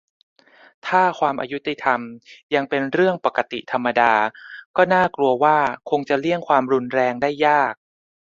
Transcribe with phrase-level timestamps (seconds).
[0.87, 1.99] ถ้า ความอยุติธรรม
[2.53, 4.13] ยังเป็นเรื่องปกติธรรมดา
[4.77, 5.57] ก็น่ากลัวว่า
[5.89, 7.73] คงจะเลี่ยง ความรุนแรง ได้ยาก